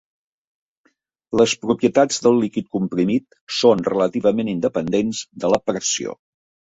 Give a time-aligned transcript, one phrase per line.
[1.41, 6.17] Les propietats del líquid comprimit són relativament independents de la pressió.